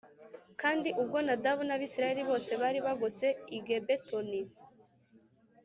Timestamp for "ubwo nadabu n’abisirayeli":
1.01-2.21